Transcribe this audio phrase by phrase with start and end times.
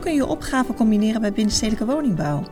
[0.00, 2.42] kun je opgaven combineren bij binnenstedelijke woningbouw?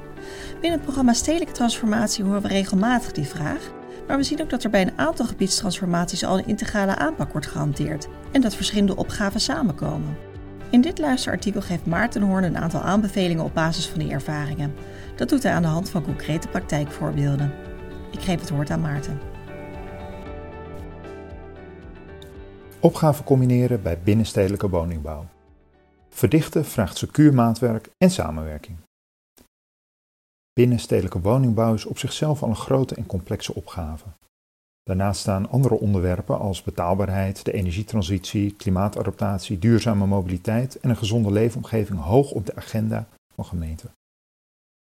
[0.53, 3.73] Binnen het programma Stedelijke Transformatie horen we regelmatig die vraag,
[4.07, 7.47] maar we zien ook dat er bij een aantal gebiedstransformaties al een integrale aanpak wordt
[7.47, 10.17] gehanteerd en dat verschillende opgaven samenkomen.
[10.71, 14.75] In dit luisterartikel geeft Maarten Hoorn een aantal aanbevelingen op basis van die ervaringen.
[15.17, 17.53] Dat doet hij aan de hand van concrete praktijkvoorbeelden.
[18.13, 19.21] Ik geef het woord aan Maarten.
[22.81, 25.27] Opgaven combineren bij binnenstedelijke woningbouw.
[26.19, 28.77] Verdichten vraagt secuur maatwerk en samenwerking.
[30.53, 34.05] Binnenstedelijke woningbouw is op zichzelf al een grote en complexe opgave.
[34.83, 42.01] Daarnaast staan andere onderwerpen als betaalbaarheid, de energietransitie, klimaatadaptatie, duurzame mobiliteit en een gezonde leefomgeving
[42.01, 43.91] hoog op de agenda van gemeenten.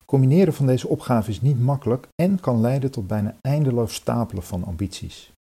[0.05, 4.65] Combineren van deze opgaven is niet makkelijk en kan leiden tot bijna eindeloos stapelen van
[4.65, 5.33] ambities.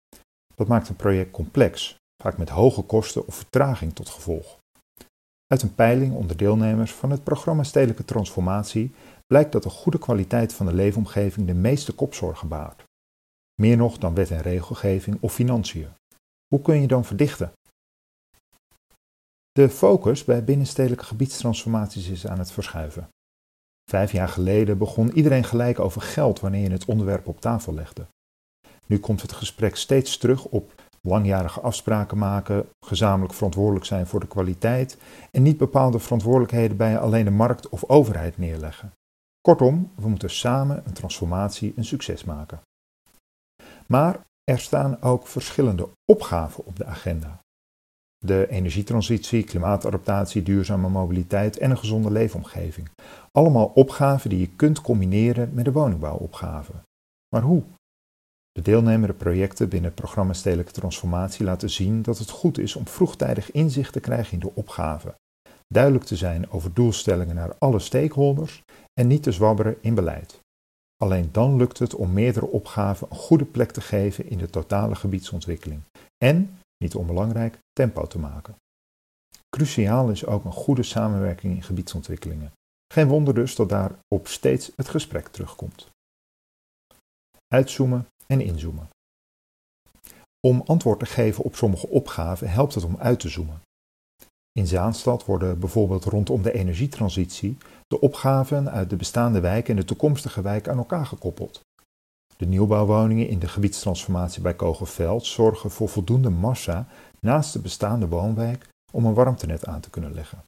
[0.54, 4.60] Dat maakt een project complex, vaak met hoge kosten of vertraging tot gevolg.
[5.52, 8.90] Uit een peiling onder deelnemers van het programma Stedelijke Transformatie
[9.26, 12.84] blijkt dat de goede kwaliteit van de leefomgeving de meeste kopzorgen baart.
[13.60, 15.88] Meer nog dan wet en regelgeving of financiën.
[16.46, 17.52] Hoe kun je dan verdichten?
[19.50, 23.08] De focus bij binnenstedelijke gebiedstransformaties is aan het verschuiven.
[23.90, 28.06] Vijf jaar geleden begon iedereen gelijk over geld wanneer je het onderwerp op tafel legde.
[28.86, 34.26] Nu komt het gesprek steeds terug op langjarige afspraken maken, gezamenlijk verantwoordelijk zijn voor de
[34.26, 34.98] kwaliteit
[35.30, 38.92] en niet bepaalde verantwoordelijkheden bij alleen de markt of overheid neerleggen.
[39.40, 42.60] Kortom, we moeten samen een transformatie een succes maken.
[43.86, 47.38] Maar er staan ook verschillende opgaven op de agenda.
[48.24, 52.88] De energietransitie, klimaatadaptatie, duurzame mobiliteit en een gezonde leefomgeving.
[53.30, 56.72] Allemaal opgaven die je kunt combineren met de woningbouwopgave.
[57.28, 57.62] Maar hoe?
[58.52, 62.86] De deelnemende projecten binnen het programma Stedelijke Transformatie laten zien dat het goed is om
[62.86, 65.14] vroegtijdig inzicht te krijgen in de opgave,
[65.68, 68.62] duidelijk te zijn over doelstellingen naar alle stakeholders
[69.00, 70.40] en niet te zwabberen in beleid.
[70.96, 74.94] Alleen dan lukt het om meerdere opgaven een goede plek te geven in de totale
[74.94, 75.82] gebiedsontwikkeling
[76.24, 78.54] en, niet onbelangrijk, tempo te maken.
[79.56, 82.52] Cruciaal is ook een goede samenwerking in gebiedsontwikkelingen.
[82.94, 85.90] Geen wonder dus dat daarop steeds het gesprek terugkomt.
[87.48, 88.88] Uitzoomen en inzoomen.
[90.46, 93.60] Om antwoord te geven op sommige opgaven helpt het om uit te zoomen.
[94.52, 97.56] In Zaanstad worden bijvoorbeeld rondom de energietransitie
[97.86, 101.60] de opgaven uit de bestaande wijk en de toekomstige wijk aan elkaar gekoppeld.
[102.36, 106.86] De nieuwbouwwoningen in de gebiedstransformatie bij Kogelveld zorgen voor voldoende massa
[107.20, 110.44] naast de bestaande woonwijk om een warmtenet aan te kunnen leggen.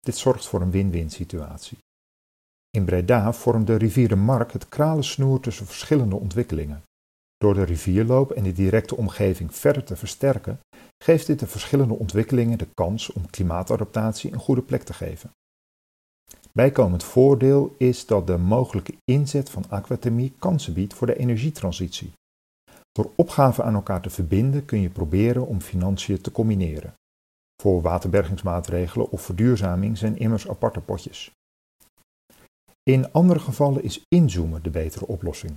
[0.00, 1.78] Dit zorgt voor een win-win situatie.
[2.70, 6.82] In Breda vormt de rivier de Mark het kralensnoer tussen verschillende ontwikkelingen.
[7.44, 10.60] Door de rivierloop en de directe omgeving verder te versterken,
[11.04, 15.30] geeft dit de verschillende ontwikkelingen de kans om klimaatadaptatie een goede plek te geven.
[16.52, 22.12] Bijkomend voordeel is dat de mogelijke inzet van aquathermie kansen biedt voor de energietransitie.
[22.92, 26.94] Door opgaven aan elkaar te verbinden kun je proberen om financiën te combineren.
[27.62, 31.30] Voor waterbergingsmaatregelen of verduurzaming zijn immers aparte potjes.
[32.82, 35.56] In andere gevallen is inzoomen de betere oplossing.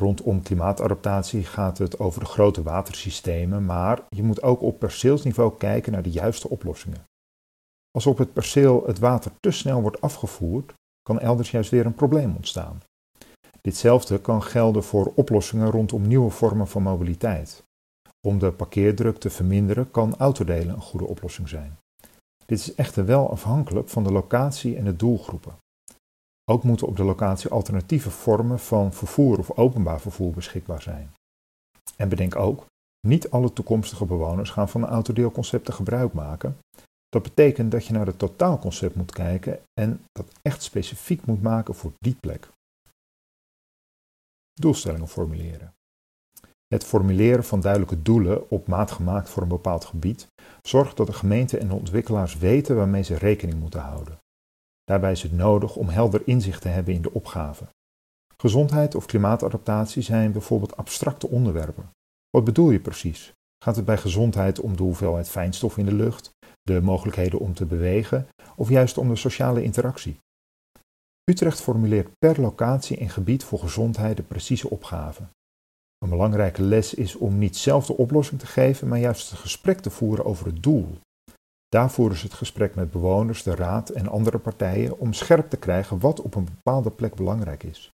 [0.00, 5.92] Rondom klimaatadaptatie gaat het over de grote watersystemen, maar je moet ook op perceelsniveau kijken
[5.92, 7.04] naar de juiste oplossingen.
[7.90, 10.72] Als op het perceel het water te snel wordt afgevoerd,
[11.02, 12.82] kan elders juist weer een probleem ontstaan.
[13.60, 17.62] Ditzelfde kan gelden voor oplossingen rondom nieuwe vormen van mobiliteit.
[18.26, 21.78] Om de parkeerdruk te verminderen kan autodelen een goede oplossing zijn.
[22.46, 25.54] Dit is echter wel afhankelijk van de locatie en de doelgroepen.
[26.44, 31.12] Ook moeten op de locatie alternatieve vormen van vervoer of openbaar vervoer beschikbaar zijn.
[31.96, 32.66] En bedenk ook,
[33.06, 36.58] niet alle toekomstige bewoners gaan van de autodeelconcepten gebruik maken.
[37.08, 41.74] Dat betekent dat je naar het totaalconcept moet kijken en dat echt specifiek moet maken
[41.74, 42.48] voor die plek.
[44.52, 45.72] Doelstellingen formuleren.
[46.74, 50.26] Het formuleren van duidelijke doelen op maat gemaakt voor een bepaald gebied
[50.62, 54.18] zorgt dat de gemeente en de ontwikkelaars weten waarmee ze rekening moeten houden.
[54.90, 57.64] Daarbij is het nodig om helder inzicht te hebben in de opgave.
[58.36, 61.90] Gezondheid of klimaatadaptatie zijn bijvoorbeeld abstracte onderwerpen.
[62.30, 63.32] Wat bedoel je precies?
[63.64, 66.30] Gaat het bij gezondheid om de hoeveelheid fijnstof in de lucht,
[66.62, 70.18] de mogelijkheden om te bewegen of juist om de sociale interactie?
[71.30, 75.22] Utrecht formuleert per locatie en gebied voor gezondheid de precieze opgave.
[75.98, 79.80] Een belangrijke les is om niet zelf de oplossing te geven, maar juist het gesprek
[79.80, 80.98] te voeren over het doel.
[81.70, 85.56] Daar voeren ze het gesprek met bewoners, de raad en andere partijen om scherp te
[85.56, 87.90] krijgen wat op een bepaalde plek belangrijk is.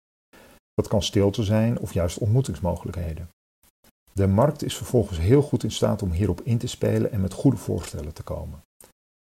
[0.75, 3.29] Dat kan stilte zijn of juist ontmoetingsmogelijkheden.
[4.12, 7.32] De markt is vervolgens heel goed in staat om hierop in te spelen en met
[7.32, 8.62] goede voorstellen te komen.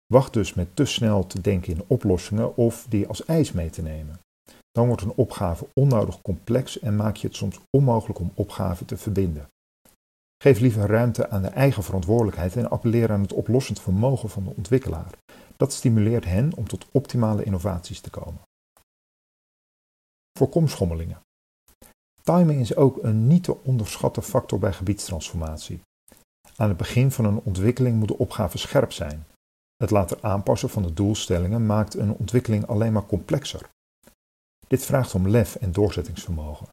[0.07, 3.83] Wacht dus met te snel te denken in oplossingen of die als ijs mee te
[3.83, 4.19] nemen.
[4.71, 8.97] Dan wordt een opgave onnodig complex en maak je het soms onmogelijk om opgaven te
[8.97, 9.49] verbinden.
[10.43, 14.55] Geef liever ruimte aan de eigen verantwoordelijkheid en appelleer aan het oplossend vermogen van de
[14.57, 15.11] ontwikkelaar.
[15.57, 18.41] Dat stimuleert hen om tot optimale innovaties te komen.
[20.39, 21.21] Voorkom schommelingen.
[22.23, 25.81] Timing is ook een niet te onderschatte factor bij gebiedstransformatie.
[26.57, 29.27] Aan het begin van een ontwikkeling moet de opgave scherp zijn.
[29.77, 33.69] Het later aanpassen van de doelstellingen maakt een ontwikkeling alleen maar complexer.
[34.67, 36.69] Dit vraagt om lef en doorzettingsvermogen.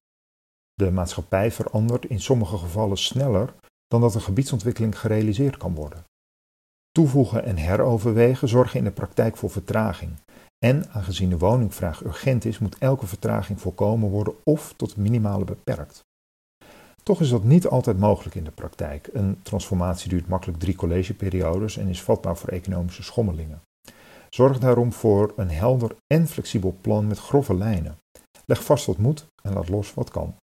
[0.75, 3.53] De maatschappij verandert in sommige gevallen sneller
[3.87, 6.03] dan dat een gebiedsontwikkeling gerealiseerd kan worden.
[6.91, 10.11] Toevoegen en heroverwegen zorgen in de praktijk voor vertraging.
[10.65, 16.03] En aangezien de woningvraag urgent is, moet elke vertraging voorkomen worden of tot minimale beperkt.
[17.03, 19.09] Toch is dat niet altijd mogelijk in de praktijk.
[19.13, 23.61] Een transformatie duurt makkelijk drie collegeperiodes en is vatbaar voor economische schommelingen.
[24.29, 27.97] Zorg daarom voor een helder en flexibel plan met grove lijnen.
[28.45, 30.35] Leg vast wat moet en laat los wat kan.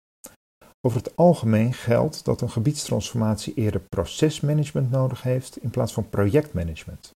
[0.86, 7.10] Over het algemeen geldt dat een gebiedstransformatie eerder procesmanagement nodig heeft in plaats van projectmanagement.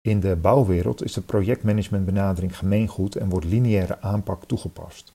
[0.00, 5.12] In de bouwwereld is de projectmanagementbenadering gemeengoed en wordt lineaire aanpak toegepast.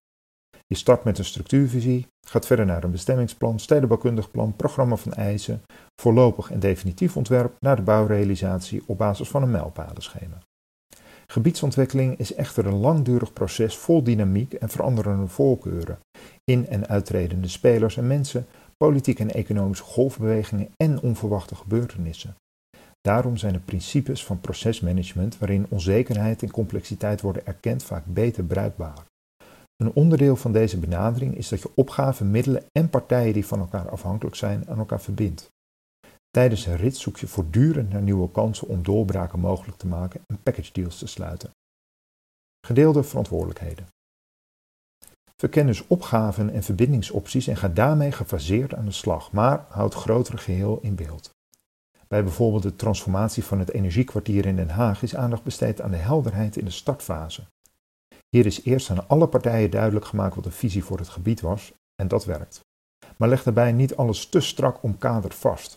[0.67, 5.61] Je start met een structuurvisie, gaat verder naar een bestemmingsplan, stedenbouwkundig plan, programma van eisen,
[6.01, 10.37] voorlopig en definitief ontwerp naar de bouwrealisatie op basis van een mijlpalenschema.
[11.31, 15.99] Gebiedsontwikkeling is echter een langdurig proces vol dynamiek en veranderende voorkeuren,
[16.43, 18.45] in- en uittredende spelers en mensen,
[18.77, 22.35] politieke en economische golfbewegingen en onverwachte gebeurtenissen.
[23.01, 29.05] Daarom zijn de principes van procesmanagement waarin onzekerheid en complexiteit worden erkend vaak beter bruikbaar.
[29.83, 33.89] Een onderdeel van deze benadering is dat je opgaven, middelen en partijen die van elkaar
[33.89, 35.49] afhankelijk zijn aan elkaar verbindt.
[36.31, 40.43] Tijdens een rit zoek je voortdurend naar nieuwe kansen om doorbraken mogelijk te maken en
[40.43, 41.51] package deals te sluiten.
[42.67, 43.87] Gedeelde verantwoordelijkheden.
[45.35, 50.37] Verken dus opgaven en verbindingsopties en ga daarmee gefaseerd aan de slag, maar houd grotere
[50.37, 51.29] geheel in beeld.
[52.07, 55.97] Bij bijvoorbeeld de transformatie van het energiekwartier in Den Haag is aandacht besteed aan de
[55.97, 57.43] helderheid in de startfase.
[58.29, 61.73] Hier is eerst aan alle partijen duidelijk gemaakt wat de visie voor het gebied was
[61.95, 62.59] en dat werkt.
[63.17, 65.75] Maar leg daarbij niet alles te strak omkaderd vast.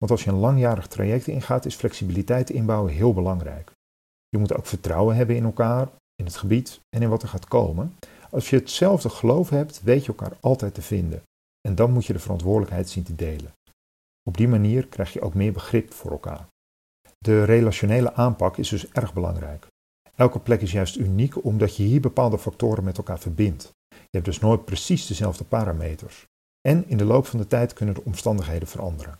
[0.00, 3.72] Want als je een langjarig traject ingaat, is flexibiliteit inbouwen heel belangrijk.
[4.28, 7.48] Je moet ook vertrouwen hebben in elkaar, in het gebied en in wat er gaat
[7.48, 7.94] komen.
[8.30, 11.22] Als je hetzelfde geloof hebt, weet je elkaar altijd te vinden.
[11.68, 13.52] En dan moet je de verantwoordelijkheid zien te delen.
[14.22, 16.46] Op die manier krijg je ook meer begrip voor elkaar.
[17.18, 19.66] De relationele aanpak is dus erg belangrijk.
[20.14, 23.70] Elke plek is juist uniek omdat je hier bepaalde factoren met elkaar verbindt.
[23.88, 26.26] Je hebt dus nooit precies dezelfde parameters.
[26.68, 29.18] En in de loop van de tijd kunnen de omstandigheden veranderen.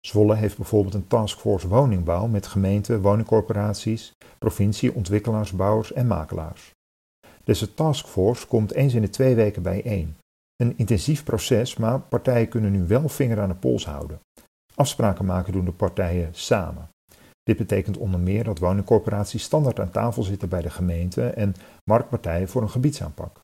[0.00, 6.72] Zwolle heeft bijvoorbeeld een taskforce woningbouw met gemeenten, woningcorporaties, provincie, ontwikkelaars, bouwers en makelaars.
[7.44, 10.16] Deze taskforce komt eens in de twee weken bijeen.
[10.56, 14.20] Een intensief proces, maar partijen kunnen nu wel vinger aan de pols houden.
[14.74, 16.88] Afspraken maken doen de partijen samen.
[17.42, 21.54] Dit betekent onder meer dat woningcorporaties standaard aan tafel zitten bij de gemeente en
[21.84, 23.40] marktpartijen voor een gebiedsaanpak.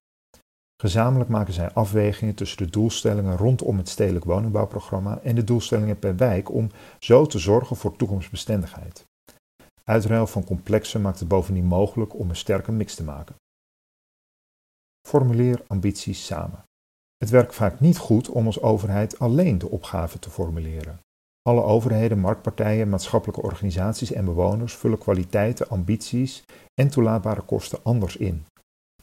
[0.76, 6.16] Gezamenlijk maken zij afwegingen tussen de doelstellingen rondom het stedelijk woningbouwprogramma en de doelstellingen per
[6.16, 9.04] wijk om zo te zorgen voor toekomstbestendigheid.
[9.84, 13.34] Uitruil van complexen maakt het bovendien mogelijk om een sterke mix te maken.
[15.08, 16.64] Formuleer ambities samen.
[17.16, 21.00] Het werkt vaak niet goed om als overheid alleen de opgave te formuleren.
[21.42, 28.46] Alle overheden, marktpartijen, maatschappelijke organisaties en bewoners vullen kwaliteiten, ambities en toelaatbare kosten anders in.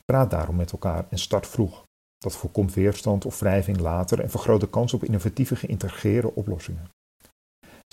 [0.06, 1.84] Praat daarom met elkaar en start vroeg.
[2.18, 6.90] Dat voorkomt weerstand of wrijving later en vergroot de kans op innovatieve geïntegreerde oplossingen.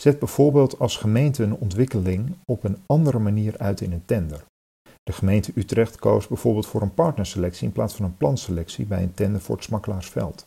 [0.00, 4.44] Zet bijvoorbeeld als gemeente een ontwikkeling op een andere manier uit in een tender.
[5.02, 9.14] De gemeente Utrecht koos bijvoorbeeld voor een partnerselectie in plaats van een planselectie bij een
[9.14, 10.44] tender voor het Smakkelaarsveld.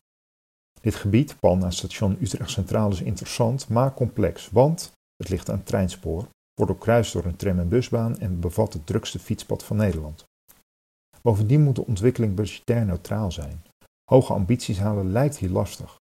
[0.81, 5.57] Dit gebied, pal aan station Utrecht Centraal, is interessant, maar complex, want het ligt aan
[5.57, 9.77] het treinspoor, wordt doorkruist door een tram- en busbaan en bevat het drukste fietspad van
[9.77, 10.25] Nederland.
[11.27, 13.63] Bovendien moet de ontwikkeling budgetair neutraal zijn.
[14.11, 16.01] Hoge ambities halen lijkt hier lastig.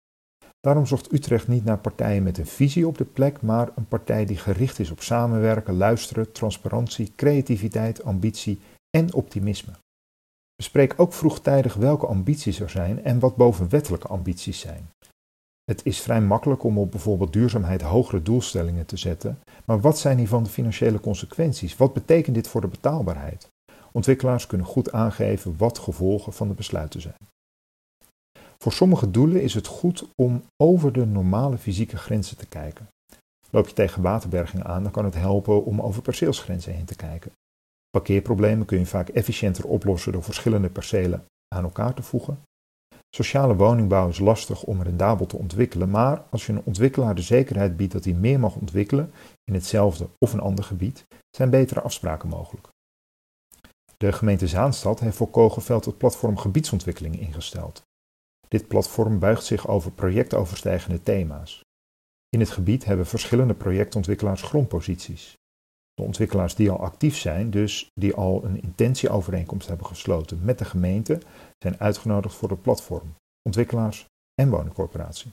[0.59, 4.25] Daarom zocht Utrecht niet naar partijen met een visie op de plek, maar een partij
[4.25, 8.59] die gericht is op samenwerken, luisteren, transparantie, creativiteit, ambitie
[8.89, 9.73] en optimisme.
[10.55, 14.89] Bespreek ook vroegtijdig welke ambities er zijn en wat bovenwettelijke ambities zijn.
[15.63, 20.17] Het is vrij makkelijk om op bijvoorbeeld duurzaamheid hogere doelstellingen te zetten, maar wat zijn
[20.17, 21.77] hiervan de financiële consequenties?
[21.77, 23.49] Wat betekent dit voor de betaalbaarheid?
[23.91, 27.27] Ontwikkelaars kunnen goed aangeven wat gevolgen van de besluiten zijn.
[28.57, 32.87] Voor sommige doelen is het goed om over de normale fysieke grenzen te kijken.
[33.49, 37.31] Loop je tegen waterberging aan, dan kan het helpen om over perceelsgrenzen heen te kijken.
[37.89, 42.39] Parkeerproblemen kun je vaak efficiënter oplossen door verschillende percelen aan elkaar te voegen.
[43.15, 47.77] Sociale woningbouw is lastig om rendabel te ontwikkelen, maar als je een ontwikkelaar de zekerheid
[47.77, 49.11] biedt dat hij meer mag ontwikkelen
[49.43, 52.67] in hetzelfde of een ander gebied, zijn betere afspraken mogelijk.
[54.03, 57.81] De gemeente Zaanstad heeft voor Kogelveld het platform gebiedsontwikkeling ingesteld.
[58.47, 61.61] Dit platform buigt zich over projectoverstijgende thema's.
[62.29, 65.33] In het gebied hebben verschillende projectontwikkelaars grondposities.
[65.93, 70.65] De ontwikkelaars die al actief zijn, dus die al een intentieovereenkomst hebben gesloten met de
[70.65, 71.21] gemeente,
[71.57, 74.05] zijn uitgenodigd voor het platform, ontwikkelaars
[74.41, 75.31] en woningcorporatie.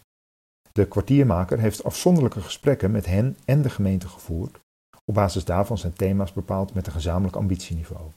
[0.73, 4.59] De kwartiermaker heeft afzonderlijke gesprekken met hen en de gemeente gevoerd.
[5.05, 8.11] Op basis daarvan zijn thema's bepaald met een gezamenlijk ambitieniveau.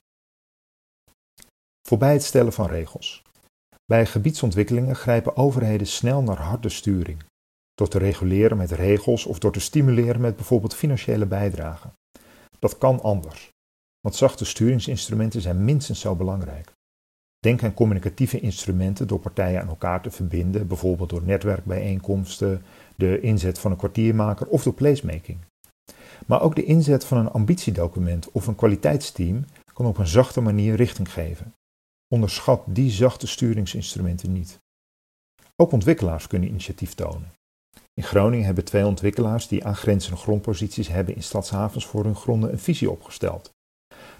[1.89, 3.23] Voorbij het stellen van regels.
[3.85, 7.23] Bij gebiedsontwikkelingen grijpen overheden snel naar harde sturing,
[7.73, 11.93] door te reguleren met regels of door te stimuleren met bijvoorbeeld financiële bijdragen.
[12.59, 13.49] Dat kan anders,
[13.99, 16.71] want zachte sturingsinstrumenten zijn minstens zo belangrijk.
[17.39, 22.63] Denk aan communicatieve instrumenten door partijen aan elkaar te verbinden, bijvoorbeeld door netwerkbijeenkomsten,
[22.95, 25.37] de inzet van een kwartiermaker of door placemaking.
[26.25, 30.75] Maar ook de inzet van een ambitiedocument of een kwaliteitsteam kan op een zachte manier
[30.75, 31.53] richting geven.
[32.13, 34.59] Onderschat die zachte sturingsinstrumenten niet.
[35.55, 37.31] Ook ontwikkelaars kunnen initiatief tonen.
[37.93, 42.59] In Groningen hebben twee ontwikkelaars die aangrenzende grondposities hebben in stadshavens voor hun gronden een
[42.59, 43.51] visie opgesteld.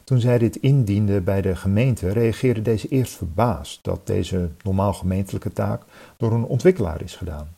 [0.03, 5.53] Toen zij dit indienden bij de gemeente, reageerde deze eerst verbaasd dat deze normaal gemeentelijke
[5.53, 5.83] taak
[6.17, 7.55] door een ontwikkelaar is gedaan.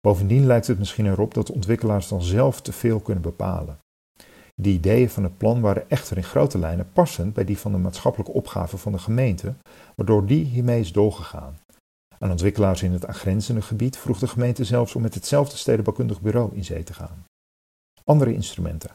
[0.00, 3.78] Bovendien lijkt het misschien erop dat ontwikkelaars dan zelf te veel kunnen bepalen.
[4.62, 7.78] De ideeën van het plan waren echter in grote lijnen passend bij die van de
[7.78, 9.54] maatschappelijke opgave van de gemeente,
[9.94, 11.58] waardoor die hiermee is doorgegaan.
[12.18, 16.54] Aan ontwikkelaars in het aangrenzende gebied vroeg de gemeente zelfs om met hetzelfde stedenbouwkundig bureau
[16.54, 17.24] in zee te gaan.
[18.04, 18.90] Andere instrumenten.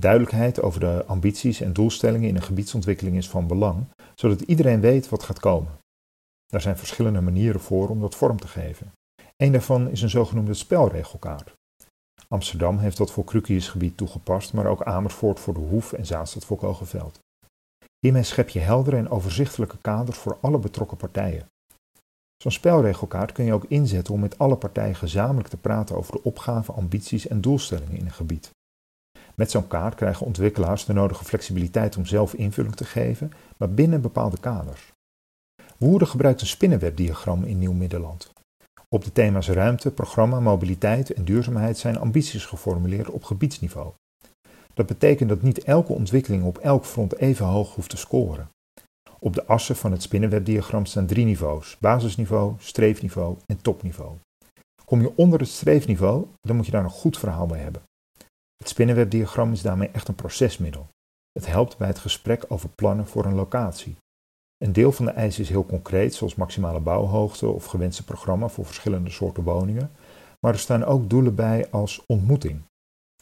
[0.00, 5.08] Duidelijkheid over de ambities en doelstellingen in een gebiedsontwikkeling is van belang, zodat iedereen weet
[5.08, 5.72] wat gaat komen.
[6.46, 8.92] Daar zijn verschillende manieren voor om dat vorm te geven.
[9.36, 11.52] Een daarvan is een zogenoemde spelregelkaart.
[12.34, 16.56] Amsterdam heeft dat voor Krukiusgebied toegepast, maar ook Amersfoort voor de Hoef en Zaanstad voor
[16.56, 17.18] Kogelveld.
[17.98, 21.46] Hiermee schep je heldere en overzichtelijke kaders voor alle betrokken partijen.
[22.42, 26.22] Zo'n spelregelkaart kun je ook inzetten om met alle partijen gezamenlijk te praten over de
[26.22, 28.50] opgaven, ambities en doelstellingen in een gebied.
[29.34, 34.00] Met zo'n kaart krijgen ontwikkelaars de nodige flexibiliteit om zelf invulling te geven, maar binnen
[34.00, 34.92] bepaalde kaders.
[35.78, 38.32] Woerden gebruikt een spinnenwebdiagram in Nieuw-Middelland.
[38.94, 43.92] Op de thema's ruimte, programma, mobiliteit en duurzaamheid zijn ambities geformuleerd op gebiedsniveau.
[44.74, 48.48] Dat betekent dat niet elke ontwikkeling op elk front even hoog hoeft te scoren.
[49.18, 54.16] Op de assen van het spinnenwebdiagram staan drie niveaus: basisniveau, streefniveau en topniveau.
[54.84, 57.82] Kom je onder het streefniveau, dan moet je daar een goed verhaal bij hebben.
[58.56, 60.86] Het spinnenwebdiagram is daarmee echt een procesmiddel.
[61.32, 63.96] Het helpt bij het gesprek over plannen voor een locatie.
[64.58, 68.64] Een deel van de eisen is heel concreet, zoals maximale bouwhoogte of gewenste programma voor
[68.64, 69.90] verschillende soorten woningen,
[70.40, 72.62] maar er staan ook doelen bij als ontmoeting.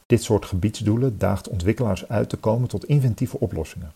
[0.06, 3.94] Dit soort gebiedsdoelen daagt ontwikkelaars uit te komen tot inventieve oplossingen.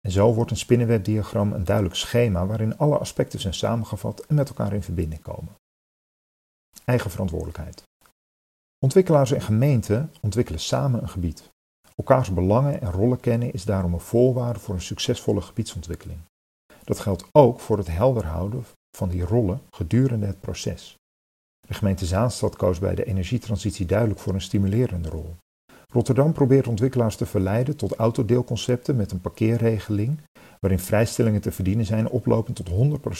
[0.00, 4.48] En zo wordt een spinnenwebdiagram een duidelijk schema waarin alle aspecten zijn samengevat en met
[4.48, 5.54] elkaar in verbinding komen.
[6.84, 7.82] Eigen verantwoordelijkheid.
[8.78, 11.48] Ontwikkelaars en gemeenten ontwikkelen samen een gebied.
[11.96, 16.20] Elkaars belangen en rollen kennen is daarom een voorwaarde voor een succesvolle gebiedsontwikkeling.
[16.84, 18.64] Dat geldt ook voor het helder houden
[18.96, 20.96] van die rollen gedurende het proces.
[21.68, 25.36] De gemeente Zaanstad koos bij de energietransitie duidelijk voor een stimulerende rol.
[25.92, 30.20] Rotterdam probeert ontwikkelaars te verleiden tot autodeelconcepten met een parkeerregeling
[30.60, 32.70] waarin vrijstellingen te verdienen zijn oplopend tot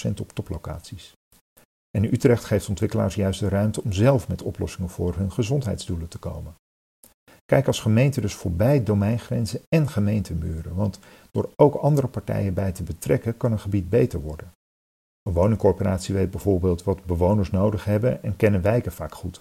[0.09, 1.13] 100% op toplocaties.
[1.91, 6.19] En Utrecht geeft ontwikkelaars juist de ruimte om zelf met oplossingen voor hun gezondheidsdoelen te
[6.19, 6.55] komen.
[7.45, 10.99] Kijk als gemeente dus voorbij domeingrenzen en gemeentemuren, want
[11.31, 14.53] door ook andere partijen bij te betrekken kan een gebied beter worden.
[15.23, 19.41] Een woningcorporatie weet bijvoorbeeld wat bewoners nodig hebben en kennen wijken vaak goed.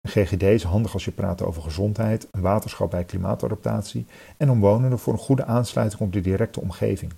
[0.00, 4.06] Een GGD is handig als je praat over gezondheid, een waterschap bij klimaatadaptatie
[4.36, 7.12] en omwonenden voor een goede aansluiting op de directe omgeving.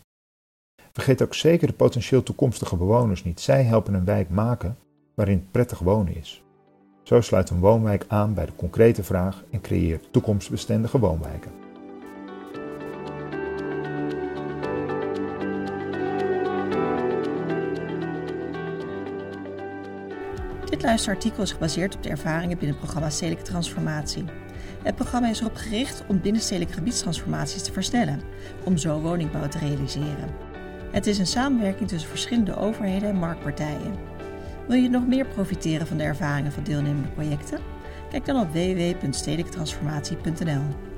[0.93, 3.41] Vergeet ook zeker de potentieel toekomstige bewoners niet.
[3.41, 4.77] Zij helpen een wijk maken
[5.15, 6.44] waarin prettig wonen is.
[7.05, 11.51] Zo sluit een woonwijk aan bij de concrete vraag en creëert toekomstbestendige woonwijken.
[20.65, 24.25] Dit luisterartikel is gebaseerd op de ervaringen binnen het programma Stedelijke Transformatie.
[24.83, 28.21] Het programma is erop gericht om binnenstedelijke gebiedstransformaties te versnellen,
[28.65, 30.29] om zo woningbouw te realiseren.
[30.91, 34.14] Het is een samenwerking tussen verschillende overheden en marktpartijen.
[34.67, 37.59] Wil je nog meer profiteren van de ervaringen van deelnemende projecten?
[38.11, 40.94] Kijk dan op www.stedelijketransformatie.nl.